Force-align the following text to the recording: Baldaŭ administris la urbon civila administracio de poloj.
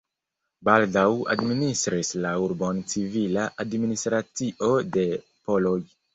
Baldaŭ 0.69 1.03
administris 1.33 2.09
la 2.23 2.31
urbon 2.45 2.81
civila 2.95 3.45
administracio 3.67 4.73
de 4.99 5.07
poloj. 5.29 5.79